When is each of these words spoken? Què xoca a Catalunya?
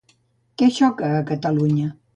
Què 0.61 0.69
xoca 0.79 1.13
a 1.19 1.23
Catalunya? 1.31 1.97